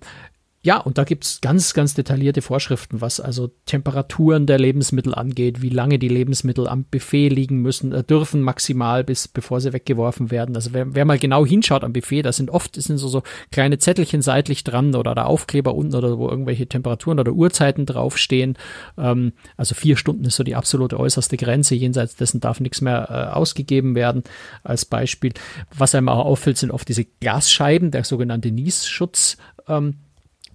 [0.63, 5.69] ja, und da gibt's ganz, ganz detaillierte Vorschriften, was also Temperaturen der Lebensmittel angeht, wie
[5.69, 10.55] lange die Lebensmittel am Buffet liegen müssen, äh, dürfen maximal, bis bevor sie weggeworfen werden.
[10.55, 13.77] Also wer, wer mal genau hinschaut am Buffet, da sind oft sind so, so kleine
[13.77, 18.57] Zettelchen seitlich dran oder da Aufkleber unten oder wo irgendwelche Temperaturen oder Uhrzeiten draufstehen.
[18.97, 21.75] Ähm, also vier Stunden ist so die absolute äußerste Grenze.
[21.75, 24.23] Jenseits dessen darf nichts mehr äh, ausgegeben werden.
[24.63, 25.33] Als Beispiel.
[25.77, 29.37] Was einem auch auffällt, sind oft diese Glasscheiben, der sogenannte Niesschutz.
[29.67, 29.93] Ähm,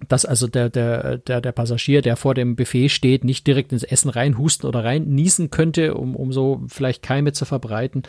[0.07, 3.83] dass also der, der, der, der Passagier, der vor dem Buffet steht, nicht direkt ins
[3.83, 8.03] Essen reinhusten oder rein niesen könnte, um, um so vielleicht Keime zu verbreiten.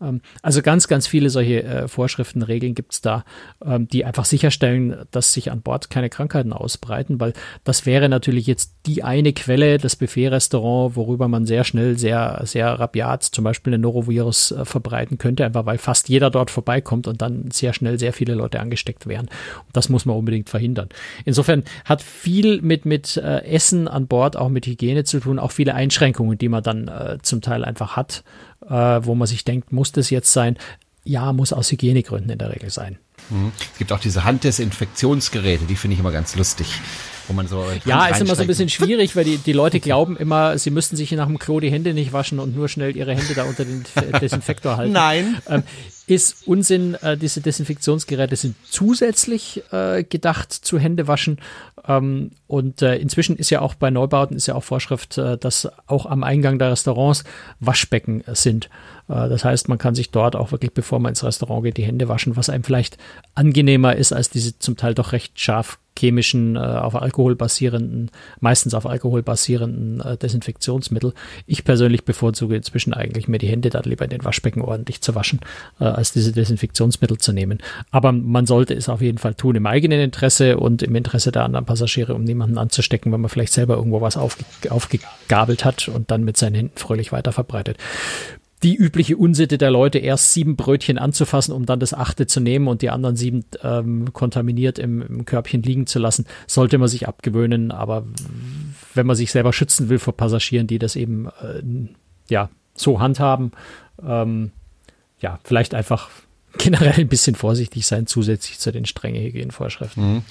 [0.00, 3.24] Ähm, also ganz, ganz viele solche äh, Vorschriften, Regeln gibt's da,
[3.64, 7.32] ähm, die einfach sicherstellen, dass sich an Bord keine Krankheiten ausbreiten, weil
[7.64, 12.68] das wäre natürlich jetzt die eine Quelle, das Buffet-Restaurant, worüber man sehr schnell, sehr, sehr
[12.68, 17.22] rabiat zum Beispiel ein Norovirus äh, verbreiten könnte, einfach weil fast jeder dort vorbeikommt und
[17.22, 19.26] dann sehr schnell sehr viele Leute angesteckt wären.
[19.26, 20.88] Und das muss man unbedingt verhindern.
[21.36, 25.52] Insofern hat viel mit, mit äh, Essen an Bord, auch mit Hygiene zu tun, auch
[25.52, 28.24] viele Einschränkungen, die man dann äh, zum Teil einfach hat,
[28.66, 30.56] äh, wo man sich denkt, muss das jetzt sein?
[31.04, 32.96] Ja, muss aus Hygienegründen in der Regel sein.
[33.28, 33.52] Mhm.
[33.58, 36.80] Es gibt auch diese Handdesinfektionsgeräte, die finde ich immer ganz lustig
[37.28, 37.64] wo man so.
[37.84, 40.96] Ja, ist immer so ein bisschen schwierig, weil die, die Leute glauben immer, sie müssten
[40.96, 43.64] sich nach dem Klo die Hände nicht waschen und nur schnell ihre Hände da unter
[43.64, 43.84] den
[44.20, 44.92] Desinfektor halten.
[44.92, 45.38] Nein.
[45.48, 45.62] Ähm,
[46.06, 51.38] ist Unsinn, äh, diese Desinfektionsgeräte sind zusätzlich äh, gedacht zu Händewaschen.
[51.86, 55.68] Ähm, und äh, inzwischen ist ja auch bei Neubauten ist ja auch Vorschrift, äh, dass
[55.86, 57.24] auch am Eingang der Restaurants
[57.58, 58.66] Waschbecken sind.
[59.08, 61.84] Äh, das heißt, man kann sich dort auch wirklich, bevor man ins Restaurant geht, die
[61.84, 62.98] Hände waschen, was einem vielleicht
[63.34, 68.74] angenehmer ist als diese zum Teil doch recht scharf chemischen, äh, auf Alkohol basierenden, meistens
[68.74, 71.12] auf Alkohol basierenden äh, Desinfektionsmittel.
[71.46, 75.14] Ich persönlich bevorzuge inzwischen eigentlich mir die Hände da lieber in den Waschbecken ordentlich zu
[75.14, 75.40] waschen,
[75.80, 77.58] äh, als diese Desinfektionsmittel zu nehmen.
[77.90, 81.44] Aber man sollte es auf jeden Fall tun im eigenen Interesse und im Interesse der
[81.44, 86.10] anderen Passagiere, um niemanden anzustecken, wenn man vielleicht selber irgendwo was aufge aufgegabelt hat und
[86.10, 87.78] dann mit seinen Händen fröhlich weiter verbreitet
[88.66, 92.66] die übliche Unsitte der Leute, erst sieben Brötchen anzufassen, um dann das achte zu nehmen
[92.66, 97.06] und die anderen sieben ähm, kontaminiert im, im Körbchen liegen zu lassen, sollte man sich
[97.06, 97.70] abgewöhnen.
[97.70, 98.04] Aber
[98.92, 101.62] wenn man sich selber schützen will vor Passagieren, die das eben äh,
[102.28, 103.52] ja so handhaben,
[104.04, 104.50] ähm,
[105.20, 106.10] ja, vielleicht einfach
[106.58, 110.14] generell ein bisschen vorsichtig sein, zusätzlich zu den strengen Hygienevorschriften.
[110.14, 110.22] Mhm.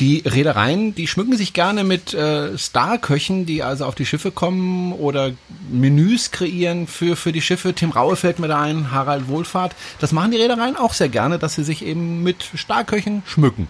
[0.00, 4.92] Die Reedereien, die schmücken sich gerne mit äh, Starköchen, die also auf die Schiffe kommen
[4.92, 5.32] oder
[5.70, 7.74] Menüs kreieren für, für die Schiffe.
[7.74, 9.74] Tim Raue fällt mir da ein, Harald Wohlfahrt.
[9.98, 13.68] Das machen die Reedereien auch sehr gerne, dass sie sich eben mit Starköchen schmücken.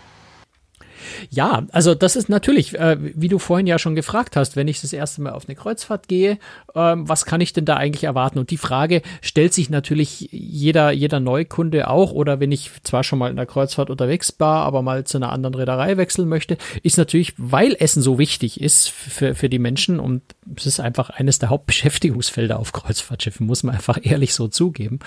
[1.30, 4.80] Ja, also das ist natürlich, äh, wie du vorhin ja schon gefragt hast, wenn ich
[4.80, 6.38] das erste Mal auf eine Kreuzfahrt gehe,
[6.74, 8.38] ähm, was kann ich denn da eigentlich erwarten?
[8.38, 13.18] Und die Frage stellt sich natürlich jeder, jeder Neukunde auch, oder wenn ich zwar schon
[13.18, 16.98] mal in der Kreuzfahrt unterwegs war, aber mal zu einer anderen Reederei wechseln möchte, ist
[16.98, 20.22] natürlich, weil Essen so wichtig ist für, für die Menschen und
[20.56, 25.00] es ist einfach eines der Hauptbeschäftigungsfelder auf Kreuzfahrtschiffen, muss man einfach ehrlich so zugeben,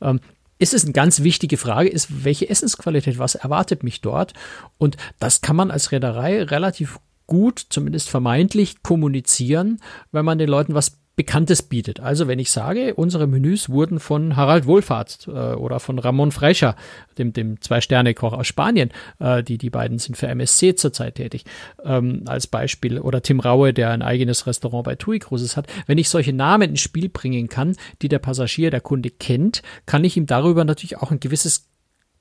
[0.00, 0.20] ähm,
[0.64, 4.32] ist es eine ganz wichtige Frage, ist, welche Essensqualität, was erwartet mich dort?
[4.78, 9.78] Und das kann man als Reederei relativ gut, zumindest vermeintlich, kommunizieren,
[10.10, 12.00] wenn man den Leuten was Bekanntes bietet.
[12.00, 16.74] Also wenn ich sage, unsere Menüs wurden von Harald Wohlfahrt äh, oder von Ramon Freicher,
[17.18, 21.44] dem, dem Zwei-Sterne-Koch aus Spanien, äh, die, die beiden sind für MSC zurzeit tätig,
[21.84, 25.68] ähm, als Beispiel, oder Tim Raue, der ein eigenes Restaurant bei TUI Cruises hat.
[25.86, 30.02] Wenn ich solche Namen ins Spiel bringen kann, die der Passagier, der Kunde kennt, kann
[30.02, 31.68] ich ihm darüber natürlich auch ein gewisses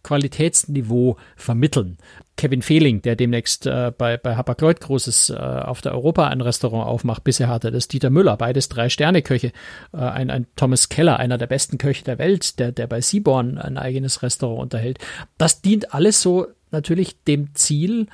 [0.04, 1.98] Qualitätsniveau vermitteln.
[2.36, 6.88] Kevin Fehling, der demnächst äh, bei, bei Hapag-Lloyd Großes äh, auf der Europa ein Restaurant
[6.88, 7.24] aufmacht.
[7.24, 9.52] Bisher hatte das Dieter Müller, beides Drei-Sterne-Köche.
[9.94, 13.58] Äh, ein, ein Thomas Keller, einer der besten Köche der Welt, der, der bei Seaborn
[13.58, 15.00] ein eigenes Restaurant unterhält.
[15.38, 18.08] Das dient alles so natürlich dem Ziel,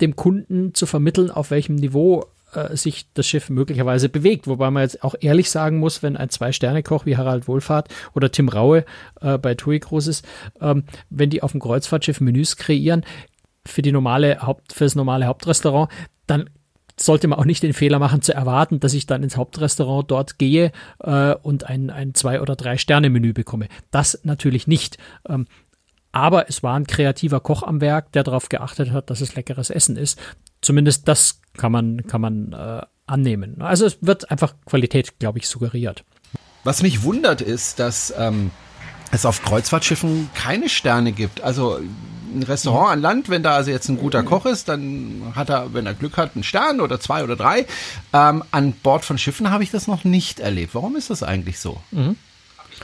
[0.00, 4.46] dem Kunden zu vermitteln, auf welchem Niveau äh, sich das Schiff möglicherweise bewegt.
[4.46, 8.48] Wobei man jetzt auch ehrlich sagen muss, wenn ein Zwei-Sterne-Koch wie Harald Wohlfahrt oder Tim
[8.48, 8.84] Raue
[9.20, 10.22] äh, bei TUI Cruises,
[10.60, 13.04] ähm, wenn die auf dem Kreuzfahrtschiff Menüs kreieren
[13.66, 15.90] für die normale Haupt, für das normale Hauptrestaurant,
[16.26, 16.48] dann
[17.00, 20.38] sollte man auch nicht den Fehler machen zu erwarten, dass ich dann ins Hauptrestaurant dort
[20.38, 23.68] gehe äh, und ein, ein Zwei- oder Drei-Sterne-Menü bekomme.
[23.90, 24.98] Das natürlich nicht.
[25.28, 25.46] Ähm,
[26.12, 29.70] aber es war ein kreativer Koch am Werk, der darauf geachtet hat, dass es leckeres
[29.70, 30.18] Essen ist.
[30.60, 33.60] Zumindest das kann man, kann man äh, annehmen.
[33.60, 36.04] Also es wird einfach Qualität, glaube ich, suggeriert.
[36.64, 38.50] Was mich wundert ist, dass ähm,
[39.10, 41.42] es auf Kreuzfahrtschiffen keine Sterne gibt.
[41.42, 41.78] Also
[42.34, 45.72] ein Restaurant an Land, wenn da also jetzt ein guter Koch ist, dann hat er,
[45.72, 47.66] wenn er Glück hat, einen Stern oder zwei oder drei.
[48.12, 50.74] Ähm, an Bord von Schiffen habe ich das noch nicht erlebt.
[50.74, 51.80] Warum ist das eigentlich so?
[51.90, 52.16] Mhm.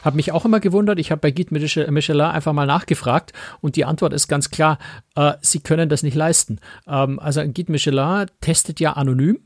[0.05, 0.99] Habe mich auch immer gewundert.
[0.99, 4.79] Ich habe bei Guide Michelin einfach mal nachgefragt und die Antwort ist ganz klar,
[5.17, 6.61] äh, sie können das nicht leisten.
[6.87, 9.41] Ähm, also ein Guide Michelin testet ja anonym.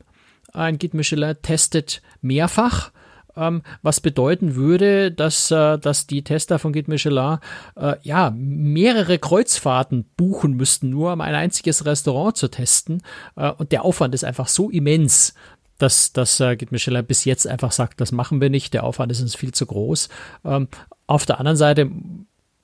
[0.52, 2.90] Ein Guide Michelin testet mehrfach
[3.38, 7.38] ähm, was bedeuten würde, dass, äh, dass die Tester von Guide Michelin
[7.76, 13.02] äh, ja mehrere Kreuzfahrten buchen müssten, nur um ein einziges Restaurant zu testen.
[13.36, 15.34] Äh, und der Aufwand ist einfach so immens,
[15.78, 19.12] dass, dass äh, Git Michelin bis jetzt einfach sagt, das machen wir nicht, der Aufwand
[19.12, 20.08] ist uns viel zu groß.
[20.44, 20.68] Ähm,
[21.06, 21.90] auf der anderen Seite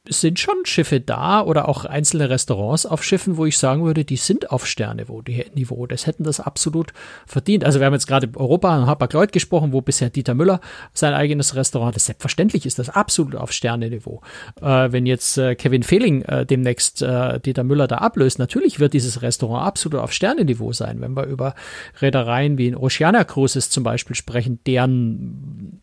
[0.06, 4.04] es sind schon Schiffe da oder auch einzelne Restaurants auf Schiffen, wo ich sagen würde,
[4.04, 5.86] die sind auf Sternniveau, die Niveau.
[5.86, 6.92] Das hätten das absolut
[7.26, 7.64] verdient.
[7.64, 10.60] Also wir haben jetzt gerade Europa und Hapag-Lloyd gesprochen, wo bisher Dieter Müller
[10.92, 12.02] sein eigenes Restaurant hat.
[12.02, 14.20] Selbstverständlich ist das absolut auf Sterneniveau.
[14.60, 18.92] Äh, wenn jetzt äh, Kevin Fehling äh, demnächst äh, Dieter Müller da ablöst, natürlich wird
[18.92, 21.00] dieses Restaurant absolut auf Sterneniveau sein.
[21.00, 21.54] Wenn wir über
[22.02, 25.80] Reedereien wie in Oceana Cruises zum Beispiel sprechen, deren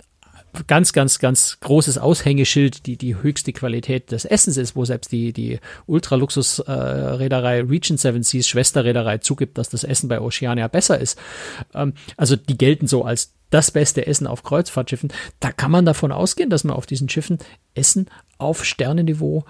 [0.68, 5.34] ganz, ganz, ganz großes Aushängeschild, die die höchste Qualität des Essens ist, wo selbst die,
[5.34, 11.18] die Ultraluxus-Reederei äh, Region Seven Seas Schwesterreederei zugibt, dass das Essen bei Oceania besser ist.
[11.74, 15.12] Ähm, also die gelten so als das beste Essen auf Kreuzfahrtschiffen.
[15.40, 17.38] Da kann man davon ausgehen, dass man auf diesen Schiffen
[17.76, 19.46] Essen auf Sternenniveau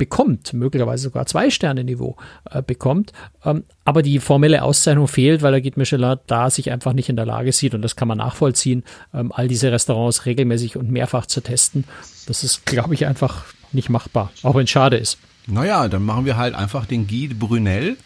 [0.00, 2.16] bekommt, möglicherweise sogar zwei Sterne Niveau
[2.50, 3.12] äh, bekommt.
[3.44, 7.16] Ähm, aber die formelle Auszeichnung fehlt, weil er geht Michelin da sich einfach nicht in
[7.16, 8.82] der Lage sieht und das kann man nachvollziehen,
[9.12, 11.84] ähm, all diese Restaurants regelmäßig und mehrfach zu testen.
[12.26, 15.18] Das ist, glaube ich, einfach nicht machbar, auch wenn es schade ist.
[15.46, 17.98] Naja, dann machen wir halt einfach den Guide Brunel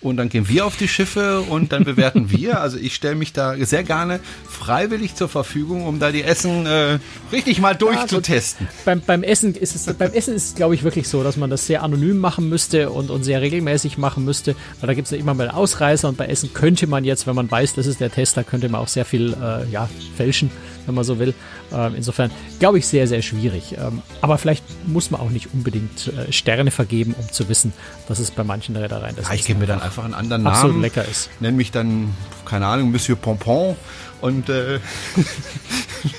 [0.00, 2.60] und dann gehen wir auf die Schiffe und dann bewerten wir.
[2.60, 6.98] Also ich stelle mich da sehr gerne freiwillig zur Verfügung, um da die Essen äh,
[7.32, 8.66] richtig mal durchzutesten.
[8.66, 11.22] Ja, also beim, beim Essen ist es, beim Essen ist es, glaube ich, wirklich so,
[11.22, 14.94] dass man das sehr anonym machen müsste und, und sehr regelmäßig machen müsste, weil da
[14.94, 17.74] gibt es ja immer mal Ausreißer und bei Essen könnte man jetzt, wenn man weiß,
[17.74, 20.50] das ist der Tester, könnte man auch sehr viel äh, ja, fälschen,
[20.86, 21.34] wenn man so will.
[21.72, 23.76] Ähm, insofern glaube ich sehr, sehr schwierig.
[23.78, 27.72] Ähm, aber vielleicht muss man auch nicht unbedingt äh, Sterne vergeben, um zu wissen,
[28.08, 30.56] dass es bei manchen Reedereien das ja, ich gebe mir dann einfach einen anderen Namen.
[30.56, 31.30] Absolut lecker ist.
[31.40, 32.14] Nenn mich dann,
[32.44, 33.76] keine Ahnung, Monsieur Pompon
[34.20, 34.80] und äh,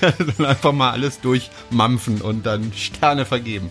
[0.00, 3.70] dann einfach mal alles durchmampfen und dann Sterne vergeben.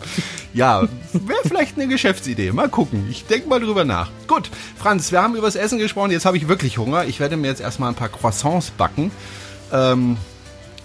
[0.54, 2.52] Ja, wäre vielleicht eine Geschäftsidee.
[2.52, 3.08] Mal gucken.
[3.10, 4.10] Ich denke mal drüber nach.
[4.28, 6.12] Gut, Franz, wir haben über das Essen gesprochen.
[6.12, 7.06] Jetzt habe ich wirklich Hunger.
[7.06, 9.12] Ich werde mir jetzt erstmal ein paar Croissants backen.
[9.72, 10.18] Ähm,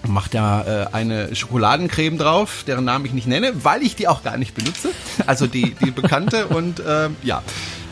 [0.07, 4.23] macht da äh, eine Schokoladencreme drauf, deren Namen ich nicht nenne, weil ich die auch
[4.23, 4.89] gar nicht benutze.
[5.25, 7.43] Also die, die bekannte und ähm, ja.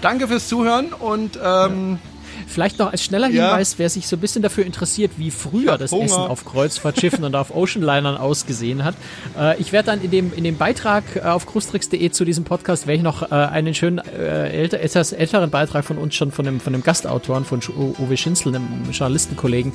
[0.01, 1.99] Danke fürs Zuhören und ähm,
[2.47, 3.79] Vielleicht noch als schneller Hinweis, ja.
[3.79, 6.05] wer sich so ein bisschen dafür interessiert, wie früher das Hunger.
[6.05, 8.95] Essen auf Kreuzfahrtschiffen und auf Oceanlinern ausgesehen hat.
[9.37, 12.87] Äh, ich werde dann in dem, in dem Beitrag äh, auf krustrix.de zu diesem Podcast,
[12.87, 16.45] werde ich noch äh, einen schönen äh, älter, etwas älteren Beitrag von uns schon von
[16.45, 17.59] dem, von dem Gastautoren, von
[17.99, 19.73] Uwe Schinzel, einem Journalistenkollegen,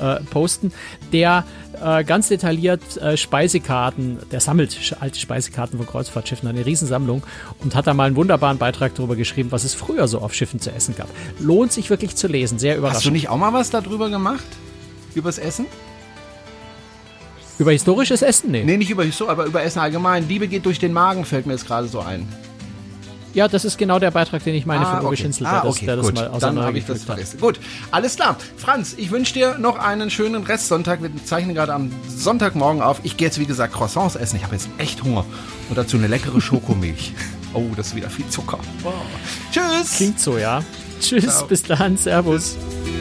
[0.00, 0.72] äh, posten,
[1.12, 1.44] der
[1.82, 7.22] äh, ganz detailliert äh, Speisekarten, der sammelt alte Speisekarten von Kreuzfahrtschiffen, eine Riesensammlung
[7.60, 10.60] und hat da mal einen wunderbaren Beitrag darüber geschrieben, was es früher so auf Schiffen
[10.60, 11.08] zu essen gab.
[11.38, 12.96] Lohnt sich wirklich zu lesen, sehr überraschend.
[12.98, 14.44] Hast du nicht auch mal was darüber gemacht?
[15.14, 15.66] Übers Essen?
[17.58, 18.50] Über historisches Essen?
[18.50, 18.64] Nee.
[18.64, 20.26] Nee, nicht über Historisch, aber über Essen allgemein.
[20.28, 22.26] Liebe geht durch den Magen, fällt mir jetzt gerade so ein.
[23.34, 25.16] Ja, das ist genau der Beitrag, den ich meine Ah, von Uwe okay.
[25.22, 26.14] Schinzel, Ah, okay, der das gut.
[26.16, 27.06] mal Dann habe ich das hat.
[27.06, 27.40] vergessen.
[27.40, 27.58] Gut,
[27.90, 28.36] alles klar.
[28.58, 31.02] Franz, ich wünsche dir noch einen schönen Restsonntag.
[31.02, 33.00] Wir zeichnen gerade am Sonntagmorgen auf.
[33.04, 34.36] Ich gehe jetzt, wie gesagt, Croissants essen.
[34.36, 35.24] Ich habe jetzt echt Hunger.
[35.70, 37.12] Und dazu eine leckere Schokomilch.
[37.54, 38.58] oh, das ist wieder viel Zucker.
[38.84, 38.90] Oh.
[39.50, 39.96] Tschüss.
[39.96, 40.62] Klingt so, ja.
[41.02, 41.46] Tschüss, Ciao.
[41.46, 42.56] bis dann, Servus.
[42.84, 42.91] Tschüss.